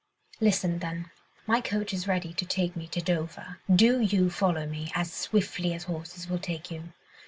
[0.39, 1.11] "Listen, then.
[1.45, 3.59] My coach is ready to take me to Dover.
[3.71, 6.93] Do you follow me, as swiftly as horses will take you.